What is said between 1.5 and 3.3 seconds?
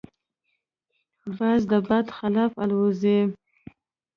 د باد خلاف الوزي